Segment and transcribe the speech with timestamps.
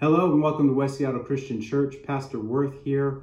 [0.00, 1.96] Hello and welcome to West Seattle Christian Church.
[2.06, 3.20] Pastor Worth here.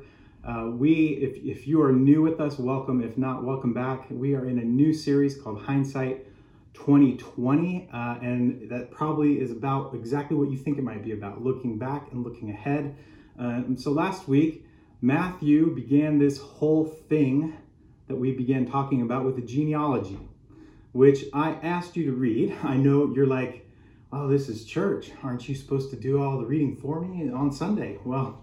[0.47, 3.01] Uh, we, if, if you are new with us, welcome.
[3.01, 4.05] If not, welcome back.
[4.11, 6.27] We are in a new series called Hindsight
[6.75, 11.43] 2020, uh, and that probably is about exactly what you think it might be about
[11.43, 12.95] looking back and looking ahead.
[13.39, 14.63] Uh, so last week,
[15.01, 17.57] Matthew began this whole thing
[18.07, 20.19] that we began talking about with the genealogy,
[20.91, 22.55] which I asked you to read.
[22.61, 23.66] I know you're like,
[24.11, 25.11] oh, this is church.
[25.23, 27.97] Aren't you supposed to do all the reading for me on Sunday?
[28.03, 28.41] Well,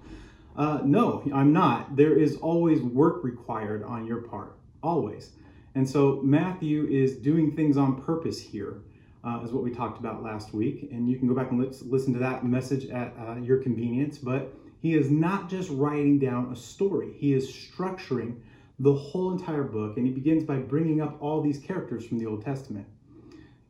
[0.56, 1.96] uh, no, I'm not.
[1.96, 5.30] There is always work required on your part, always.
[5.74, 8.82] And so Matthew is doing things on purpose here,
[9.24, 10.88] uh, is what we talked about last week.
[10.92, 14.18] And you can go back and listen to that message at uh, your convenience.
[14.18, 18.36] But he is not just writing down a story, he is structuring
[18.78, 19.96] the whole entire book.
[19.96, 22.86] And he begins by bringing up all these characters from the Old Testament.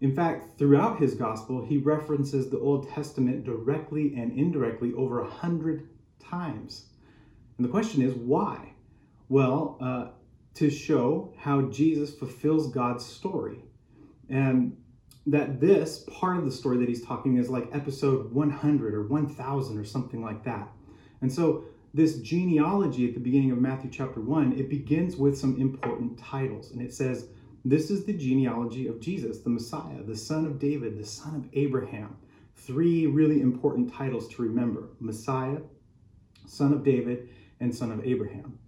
[0.01, 5.31] In fact, throughout his gospel, he references the Old Testament directly and indirectly over a
[5.31, 6.87] hundred times.
[7.57, 8.73] And the question is, why?
[9.29, 10.09] Well, uh,
[10.55, 13.59] to show how Jesus fulfills God's story.
[14.29, 14.77] And
[15.27, 19.79] that this part of the story that he's talking is like episode 100 or 1000
[19.79, 20.69] or something like that.
[21.21, 25.61] And so, this genealogy at the beginning of Matthew chapter 1, it begins with some
[25.61, 26.73] important titles.
[26.73, 27.29] And it says,
[27.65, 31.49] this is the genealogy of Jesus, the Messiah, the son of David, the son of
[31.55, 32.17] Abraham.
[32.57, 35.59] Three really important titles to remember Messiah,
[36.47, 37.29] son of David,
[37.61, 38.59] and son of Abraham.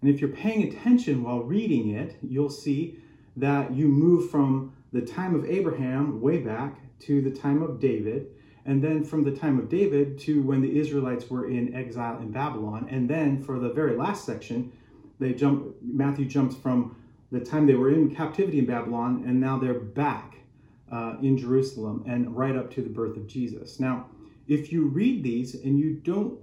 [0.00, 2.98] And if you're paying attention while reading it, you'll see
[3.36, 8.28] that you move from the time of Abraham way back to the time of David,
[8.64, 12.30] and then from the time of David to when the Israelites were in exile in
[12.30, 12.88] Babylon.
[12.90, 14.72] And then for the very last section,
[15.18, 16.96] they jump Matthew jumps from
[17.30, 20.36] the time they were in captivity in Babylon, and now they're back
[20.90, 23.80] uh, in Jerusalem and right up to the birth of Jesus.
[23.80, 24.06] Now,
[24.46, 26.38] if you read these and you don't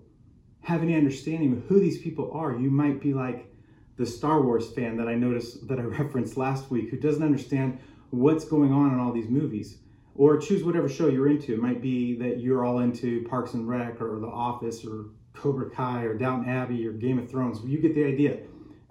[0.61, 3.53] have any understanding of who these people are, you might be like
[3.97, 7.79] the Star Wars fan that I noticed that I referenced last week who doesn't understand
[8.09, 9.77] what's going on in all these movies.
[10.15, 11.53] Or choose whatever show you're into.
[11.53, 15.71] It might be that you're all into Parks and Rec or The Office or Cobra
[15.71, 17.59] Kai or Downton Abbey or Game of Thrones.
[17.65, 18.37] You get the idea.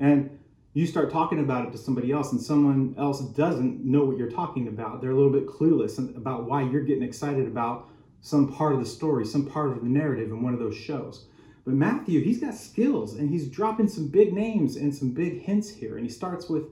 [0.00, 0.36] And
[0.74, 4.30] you start talking about it to somebody else and someone else doesn't know what you're
[4.30, 5.00] talking about.
[5.00, 7.90] They're a little bit clueless about why you're getting excited about
[8.22, 11.26] some part of the story some part of the narrative in one of those shows.
[11.64, 15.68] But matthew he's got skills and he's dropping some big names and some big hints
[15.68, 15.96] here.
[15.96, 16.64] And he starts with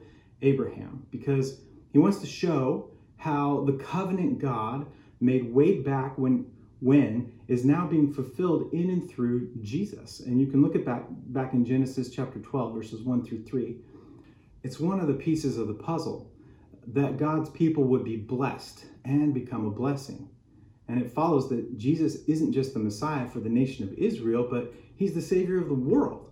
[0.42, 1.60] abraham because
[1.92, 2.88] he wants to show
[3.18, 4.86] how the covenant god
[5.20, 6.46] made way back when
[6.80, 10.20] when is now being fulfilled in and through jesus.
[10.20, 13.76] And you can look at that back in genesis chapter 12 verses 1 through 3
[14.62, 16.30] it's one of the pieces of the puzzle
[16.86, 20.28] that God's people would be blessed and become a blessing.
[20.88, 24.72] And it follows that Jesus isn't just the Messiah for the nation of Israel, but
[24.96, 26.30] he's the Savior of the world.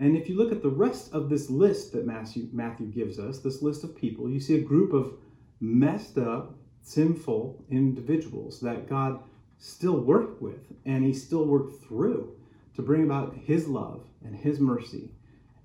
[0.00, 3.40] And if you look at the rest of this list that Matthew, Matthew gives us,
[3.40, 5.14] this list of people, you see a group of
[5.60, 9.20] messed up, sinful individuals that God
[9.58, 12.34] still worked with and he still worked through
[12.76, 15.10] to bring about his love and his mercy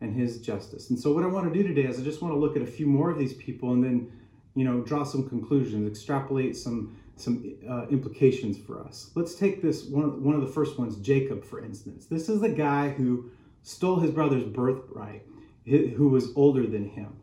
[0.03, 0.89] and his justice.
[0.89, 2.61] And so what I want to do today is I just want to look at
[2.61, 4.11] a few more of these people and then,
[4.53, 9.11] you know, draw some conclusions, extrapolate some some uh, implications for us.
[9.13, 12.05] Let's take this one one of the first ones, Jacob, for instance.
[12.05, 13.31] This is the guy who
[13.61, 15.23] stole his brother's birthright,
[15.65, 17.15] who was older than him.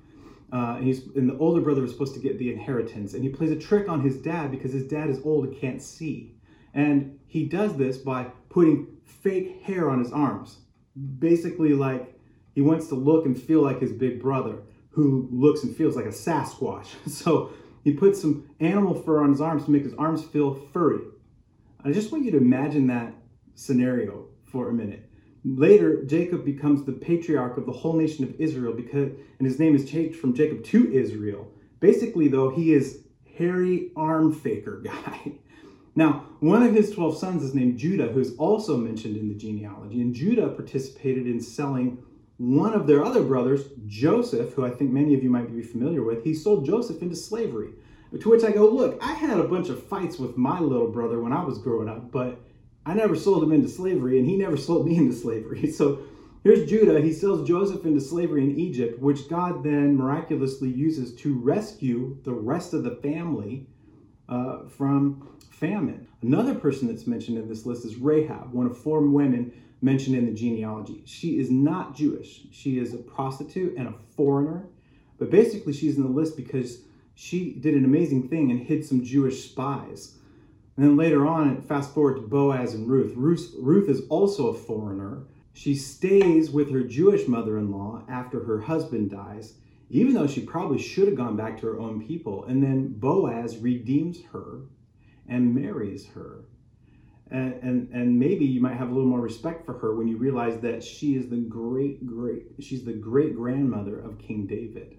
[0.53, 3.15] Uh, and, he's, and the older brother was supposed to get the inheritance.
[3.15, 5.81] And he plays a trick on his dad because his dad is old and can't
[5.81, 6.35] see.
[6.75, 10.59] And he does this by putting fake hair on his arms.
[11.21, 12.20] Basically, like
[12.55, 16.07] he wants to look and feel like his big brother, who looks and feels like
[16.07, 16.89] a Sasquatch.
[17.09, 17.53] So
[17.85, 21.01] he puts some animal fur on his arms to make his arms feel furry.
[21.85, 23.15] I just want you to imagine that
[23.55, 25.09] scenario for a minute.
[25.45, 29.75] Later, Jacob becomes the patriarch of the whole nation of Israel because, and his name
[29.75, 31.51] is changed from Jacob to Israel.
[31.81, 33.05] Basically, though, he is
[33.39, 35.33] hairy arm faker guy.
[35.97, 39.35] Now, one of his 12 sons is named Judah, who is also mentioned in the
[39.35, 42.03] genealogy, and Judah participated in selling
[42.41, 46.03] one of their other brothers, Joseph, who I think many of you might be familiar
[46.03, 47.73] with, he sold Joseph into slavery.
[48.19, 51.21] To which I go, look, I had a bunch of fights with my little brother
[51.21, 52.41] when I was growing up, but
[52.87, 55.71] I never sold him into slavery, and he never sold me into slavery.
[55.73, 55.99] So
[56.43, 57.03] here's Judah.
[57.03, 62.33] He sells Joseph into slavery in Egypt, which God then miraculously uses to rescue the
[62.33, 63.67] rest of the family
[64.31, 66.09] uh, from famine.
[66.23, 70.27] Another person that's mentioned in this list is Rahab, one of four women mentioned in
[70.27, 71.03] the genealogy.
[71.07, 72.43] She is not Jewish.
[72.51, 74.67] She is a prostitute and a foreigner,
[75.19, 76.81] but basically she's in the list because
[77.15, 80.17] she did an amazing thing and hid some Jewish spies.
[80.77, 83.15] And then later on, fast forward to Boaz and Ruth.
[83.17, 85.25] Ruth, Ruth is also a foreigner.
[85.53, 89.55] She stays with her Jewish mother in law after her husband dies,
[89.91, 92.45] even though she probably should have gone back to her own people.
[92.45, 94.61] And then Boaz redeems her
[95.29, 96.45] and marries her.
[97.31, 100.17] And, and, and maybe you might have a little more respect for her when you
[100.17, 104.97] realize that she is the great great she's the great grandmother of King David.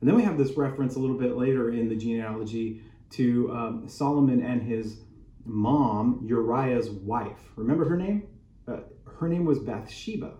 [0.00, 3.88] And then we have this reference a little bit later in the genealogy to um,
[3.88, 4.98] Solomon and his
[5.44, 7.38] mom, Uriah's wife.
[7.54, 8.26] Remember her name?
[8.66, 8.80] Uh,
[9.18, 10.34] her name was Bathsheba.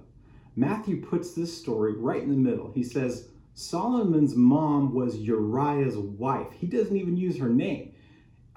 [0.57, 2.73] Matthew puts this story right in the middle.
[2.75, 6.49] He says Solomon's mom was Uriah's wife.
[6.53, 7.93] He doesn't even use her name.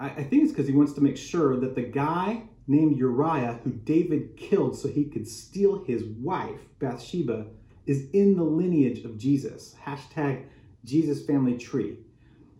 [0.00, 3.60] I, I think it's because he wants to make sure that the guy named Uriah,
[3.62, 7.46] who David killed so he could steal his wife, Bathsheba,
[7.86, 9.74] is in the lineage of Jesus.
[9.84, 10.44] Hashtag
[10.84, 11.98] Jesus family tree.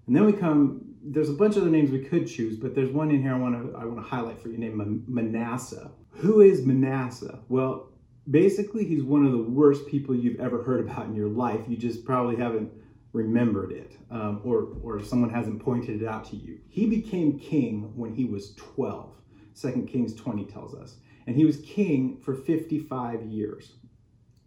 [0.06, 2.90] And then we come, there's a bunch of other names we could choose, but there's
[2.90, 5.90] one in here I want to I want to highlight for you named Manasseh.
[6.10, 7.38] Who is Manasseh?
[7.48, 7.90] Well,
[8.28, 11.60] basically he's one of the worst people you've ever heard about in your life.
[11.68, 12.72] You just probably haven't
[13.12, 16.58] remembered it um, or, or someone hasn't pointed it out to you.
[16.68, 19.12] He became king when he was 12.
[19.60, 20.96] 2 Kings 20 tells us.
[21.26, 23.72] And he was king for 55 years.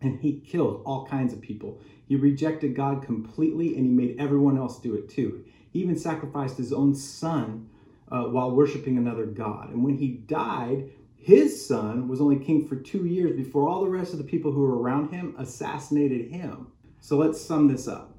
[0.01, 1.81] And he killed all kinds of people.
[2.07, 5.45] He rejected God completely and he made everyone else do it too.
[5.71, 7.69] He even sacrificed his own son
[8.11, 9.69] uh, while worshiping another God.
[9.69, 13.89] And when he died, his son was only king for two years before all the
[13.89, 16.67] rest of the people who were around him assassinated him.
[16.99, 18.12] So let's sum this up.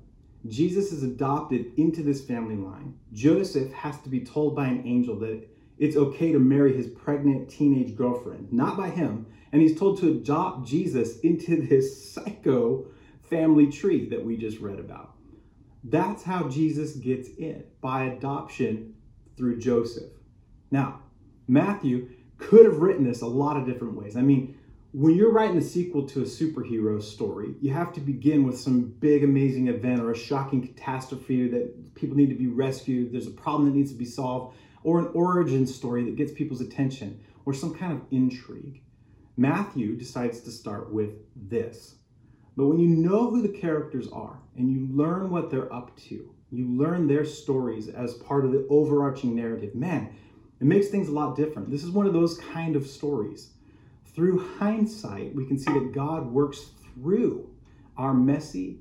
[0.46, 2.98] Jesus is adopted into this family line.
[3.12, 5.48] Joseph has to be told by an angel that
[5.78, 9.26] it's okay to marry his pregnant teenage girlfriend, not by him.
[9.52, 12.86] And he's told to adopt Jesus into this psycho
[13.22, 15.14] family tree that we just read about.
[15.84, 18.94] That's how Jesus gets in by adoption
[19.36, 20.12] through Joseph.
[20.70, 21.00] Now,
[21.46, 24.16] Matthew could have written this a lot of different ways.
[24.16, 24.58] I mean,
[24.96, 28.82] when you're writing a sequel to a superhero story, you have to begin with some
[29.00, 33.12] big, amazing event or a shocking catastrophe that people need to be rescued.
[33.12, 36.60] There's a problem that needs to be solved, or an origin story that gets people's
[36.60, 38.82] attention, or some kind of intrigue.
[39.36, 41.96] Matthew decides to start with this.
[42.56, 46.32] But when you know who the characters are and you learn what they're up to,
[46.52, 50.14] you learn their stories as part of the overarching narrative, man,
[50.60, 51.68] it makes things a lot different.
[51.68, 53.53] This is one of those kind of stories
[54.14, 57.50] through hindsight, we can see that God works through
[57.96, 58.78] our messy,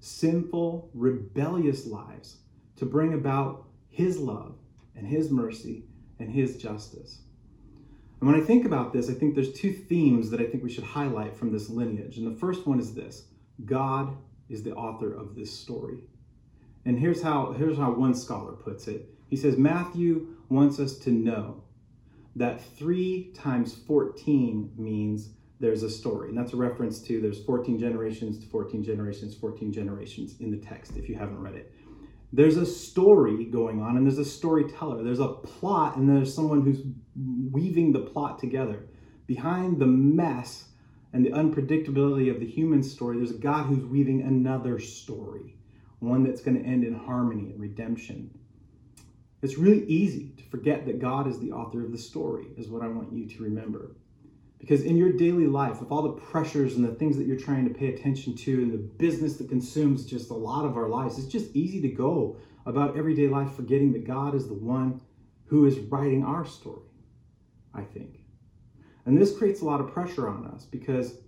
[0.00, 2.36] sinful, rebellious lives
[2.76, 4.56] to bring about His love
[4.94, 5.84] and His mercy
[6.18, 7.22] and His justice.
[8.20, 10.72] And when I think about this, I think there's two themes that I think we
[10.72, 12.18] should highlight from this lineage.
[12.18, 13.24] And the first one is this
[13.64, 14.16] God
[14.48, 15.98] is the author of this story.
[16.84, 19.08] And here's how, here's how one scholar puts it.
[19.28, 21.62] He says, Matthew wants us to know
[22.36, 26.28] that 3 times 14 means there's a story.
[26.28, 30.58] And that's a reference to there's 14 generations to 14 generations, 14 generations in the
[30.58, 31.72] text if you haven't read it.
[32.32, 35.02] There's a story going on and there's a storyteller.
[35.02, 36.82] There's a plot and there's someone who's
[37.50, 38.86] weaving the plot together.
[39.26, 40.68] Behind the mess
[41.12, 45.56] and the unpredictability of the human story, there's a God who's weaving another story,
[46.00, 48.35] one that's going to end in harmony and redemption.
[49.42, 52.82] It's really easy to forget that God is the author of the story, is what
[52.82, 53.96] I want you to remember.
[54.58, 57.68] Because in your daily life, with all the pressures and the things that you're trying
[57.68, 61.18] to pay attention to, and the business that consumes just a lot of our lives,
[61.18, 65.00] it's just easy to go about everyday life forgetting that God is the one
[65.44, 66.88] who is writing our story,
[67.74, 68.20] I think.
[69.04, 71.18] And this creates a lot of pressure on us because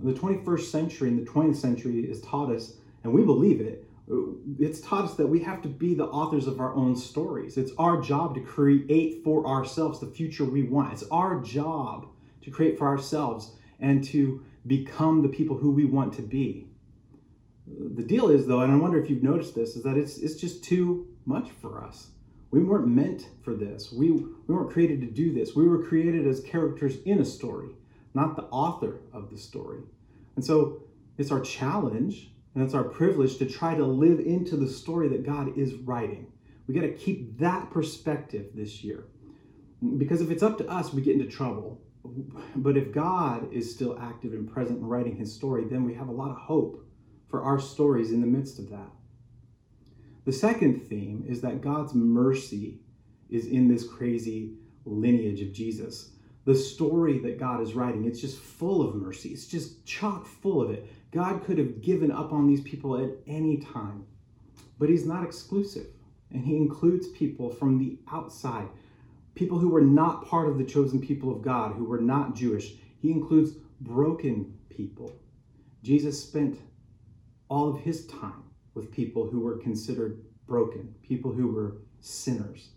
[0.00, 4.80] the 21st century and the 20th century has taught us, and we believe it, it's
[4.80, 7.56] taught us that we have to be the authors of our own stories.
[7.56, 10.92] It's our job to create for ourselves the future we want.
[10.92, 12.08] It's our job
[12.42, 16.68] to create for ourselves and to become the people who we want to be.
[17.66, 20.36] The deal is, though, and I wonder if you've noticed this, is that it's, it's
[20.36, 22.08] just too much for us.
[22.50, 23.90] We weren't meant for this.
[23.90, 25.56] We, we weren't created to do this.
[25.56, 27.70] We were created as characters in a story,
[28.12, 29.80] not the author of the story.
[30.36, 30.82] And so
[31.16, 35.26] it's our challenge and it's our privilege to try to live into the story that
[35.26, 36.32] God is writing.
[36.66, 39.04] We got to keep that perspective this year.
[39.98, 41.82] Because if it's up to us, we get into trouble.
[42.56, 46.08] But if God is still active and present and writing his story, then we have
[46.08, 46.86] a lot of hope
[47.28, 48.90] for our stories in the midst of that.
[50.24, 52.80] The second theme is that God's mercy
[53.28, 56.12] is in this crazy lineage of Jesus.
[56.44, 59.30] The story that God is writing, it's just full of mercy.
[59.30, 60.86] It's just chock full of it.
[61.14, 64.04] God could have given up on these people at any time,
[64.78, 65.86] but He's not exclusive.
[66.30, 68.68] And He includes people from the outside
[69.34, 72.74] people who were not part of the chosen people of God, who were not Jewish.
[73.00, 75.12] He includes broken people.
[75.82, 76.58] Jesus spent
[77.48, 78.44] all of his time
[78.74, 82.70] with people who were considered broken, people who were sinners,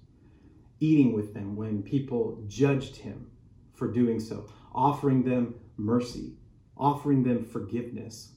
[0.80, 3.30] eating with them when people judged him
[3.74, 6.34] for doing so, offering them mercy,
[6.80, 8.34] offering them forgiveness,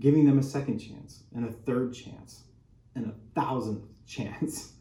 [0.00, 2.44] giving them a second chance and a third chance
[2.94, 4.72] and a thousandth chance.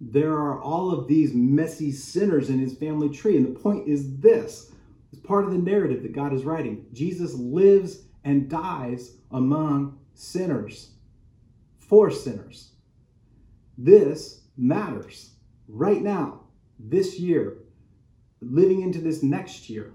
[0.00, 3.36] There are all of these messy sinners in his family tree.
[3.36, 4.72] And the point is this
[5.12, 6.86] it's part of the narrative that God is writing.
[6.92, 10.90] Jesus lives and dies among sinners,
[11.78, 12.72] for sinners.
[13.78, 15.34] This matters
[15.68, 16.40] right now,
[16.78, 17.58] this year,
[18.40, 19.92] living into this next year.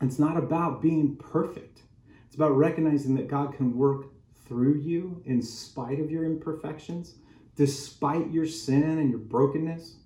[0.00, 1.80] It's not about being perfect.
[2.26, 4.06] It's about recognizing that God can work
[4.46, 7.16] through you in spite of your imperfections,
[7.56, 9.96] despite your sin and your brokenness.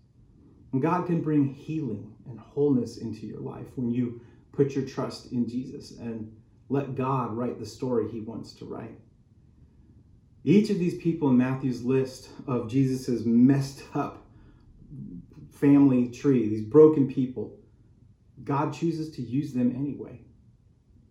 [0.72, 4.20] And God can bring healing and wholeness into your life when you
[4.52, 6.34] put your trust in Jesus and
[6.68, 8.98] let God write the story he wants to write.
[10.44, 14.24] Each of these people in Matthew's list of Jesus's messed up
[15.52, 17.56] family tree, these broken people,
[18.44, 20.20] God chooses to use them anyway.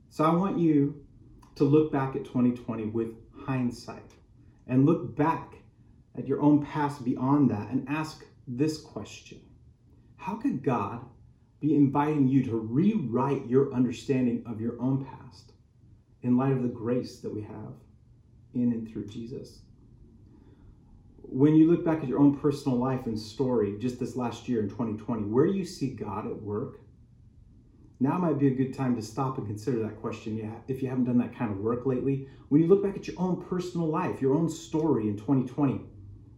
[0.09, 1.05] So I want you
[1.55, 4.11] to look back at 2020 with hindsight
[4.67, 5.55] and look back
[6.17, 9.39] at your own past beyond that and ask this question
[10.17, 11.05] How could God
[11.59, 15.53] be inviting you to rewrite your understanding of your own past
[16.23, 17.73] in light of the grace that we have
[18.53, 19.59] in and through Jesus?
[21.21, 24.59] When you look back at your own personal life and story just this last year
[24.59, 26.81] in 2020, where do you see God at work?
[28.01, 31.03] Now might be a good time to stop and consider that question if you haven't
[31.03, 32.27] done that kind of work lately.
[32.49, 35.81] When you look back at your own personal life, your own story in 2020,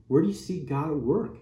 [0.09, 1.37] where do you see God at work?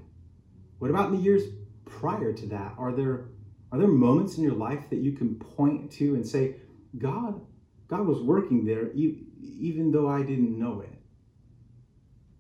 [0.78, 1.42] What about in the years
[1.86, 2.76] prior to that?
[2.78, 3.30] Are there
[3.72, 6.58] are there moments in your life that you can point to and say,
[6.98, 7.42] God,
[7.88, 10.94] God was working there even though I didn't know it?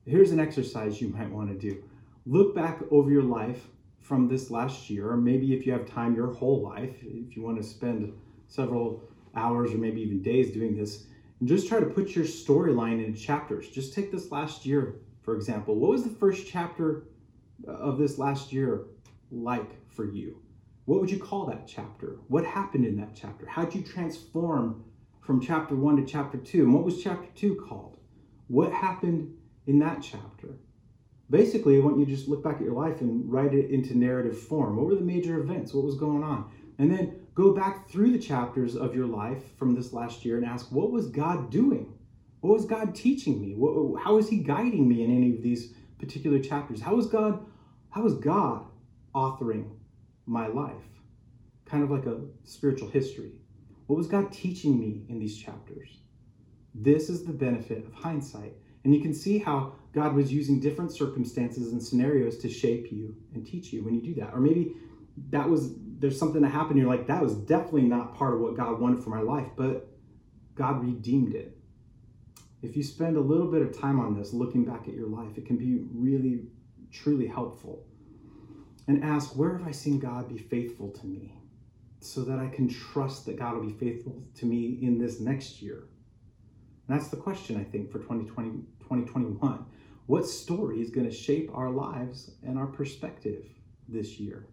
[0.06, 1.84] Here's an exercise you might want to do.
[2.28, 3.66] Look back over your life
[4.01, 7.43] from this last year, or maybe if you have time, your whole life, if you
[7.43, 8.13] want to spend
[8.48, 9.01] several
[9.36, 11.05] hours or maybe even days doing this,
[11.39, 13.70] and just try to put your storyline in chapters.
[13.70, 15.75] Just take this last year, for example.
[15.75, 17.03] What was the first chapter
[17.67, 18.88] of this last year
[19.31, 20.41] like for you?
[20.86, 22.17] What would you call that chapter?
[22.27, 23.46] What happened in that chapter?
[23.48, 24.84] How'd you transform
[25.22, 26.63] from chapter one to chapter two?
[26.63, 27.98] And what was chapter two called?
[28.48, 30.58] What happened in that chapter?
[31.32, 33.98] Basically, I want you to just look back at your life and write it into
[33.98, 34.76] narrative form.
[34.76, 35.74] What were the major events?
[35.74, 36.52] What was going on?
[36.78, 40.46] And then go back through the chapters of your life from this last year and
[40.46, 41.94] ask, what was God doing?
[42.42, 43.56] What was God teaching me?
[44.04, 46.82] How is He guiding me in any of these particular chapters?
[46.82, 47.46] How is God?
[47.90, 48.66] How is God
[49.16, 49.70] authoring
[50.26, 50.74] my life?
[51.66, 53.34] Kind of like a spiritual history.
[53.88, 56.00] What was God teaching me in these chapters?
[56.74, 58.54] This is the benefit of hindsight.
[58.84, 63.16] And you can see how God was using different circumstances and scenarios to shape you
[63.34, 64.34] and teach you when you do that.
[64.34, 64.74] Or maybe
[65.30, 68.58] that was there's something that happened, you're like, that was definitely not part of what
[68.58, 69.88] God wanted for my life, but
[70.56, 71.56] God redeemed it.
[72.64, 75.38] If you spend a little bit of time on this, looking back at your life,
[75.38, 76.42] it can be really,
[76.92, 77.86] truly helpful.
[78.88, 81.36] And ask, where have I seen God be faithful to me?
[82.00, 85.62] So that I can trust that God will be faithful to me in this next
[85.62, 85.84] year.
[86.91, 88.50] That's the question, I think, for 2020,
[88.81, 89.65] 2021.
[90.07, 93.45] What story is going to shape our lives and our perspective
[93.88, 94.48] this year?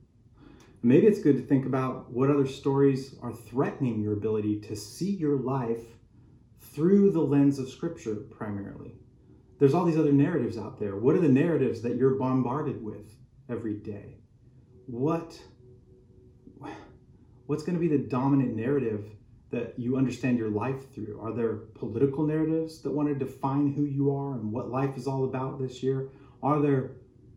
[0.84, 5.10] Maybe it's good to think about what other stories are threatening your ability to see
[5.10, 5.82] your life
[6.60, 8.92] through the lens of Scripture primarily.
[9.58, 10.94] There's all these other narratives out there.
[10.94, 13.16] What are the narratives that you're bombarded with
[13.50, 14.20] every day?
[14.86, 15.36] What
[17.46, 19.10] what's going to be the dominant narrative
[19.50, 21.18] that you understand your life through?
[21.22, 25.06] Are there political narratives that want to define who you are and what life is
[25.06, 26.08] all about this year?
[26.42, 26.92] Are there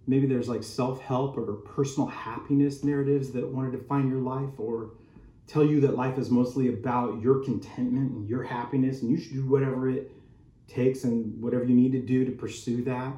[0.07, 4.91] maybe there's like self-help or personal happiness narratives that want to define your life or
[5.47, 9.33] tell you that life is mostly about your contentment and your happiness and you should
[9.33, 10.11] do whatever it
[10.67, 13.13] takes and whatever you need to do to pursue that?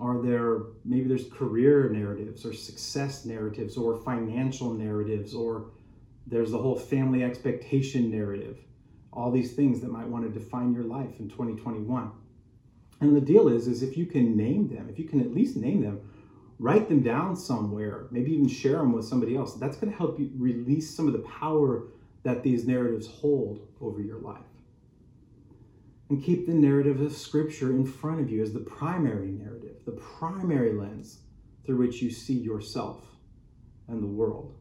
[0.00, 5.70] Are there maybe there's career narratives or success narratives or financial narratives or
[6.26, 8.58] there's the whole family expectation narrative,
[9.12, 12.10] all these things that might want to define your life in 2021.
[13.00, 15.56] And the deal is, is if you can name them, if you can at least
[15.56, 16.00] name them,
[16.58, 19.54] write them down somewhere, maybe even share them with somebody else.
[19.54, 21.88] That's going to help you release some of the power
[22.22, 24.40] that these narratives hold over your life.
[26.08, 29.92] And keep the narrative of Scripture in front of you as the primary narrative, the
[29.92, 31.18] primary lens
[31.64, 33.04] through which you see yourself
[33.88, 34.54] and the world.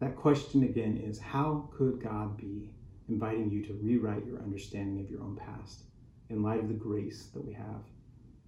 [0.00, 2.70] That question again is how could God be
[3.08, 5.82] inviting you to rewrite your understanding of your own past
[6.30, 7.82] in light of the grace that we have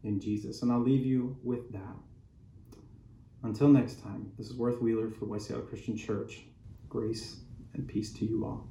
[0.04, 0.62] in Jesus?
[0.62, 1.96] And I'll leave you with that.
[3.42, 6.42] Until next time, this is Worth Wheeler for the West Seattle Christian Church.
[6.88, 7.40] Grace
[7.74, 8.68] and peace to you all.